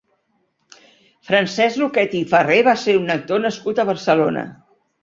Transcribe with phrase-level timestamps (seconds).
[1.29, 4.51] Francesc Lucchetti i Farré va ser un actor nascut a Barcelona.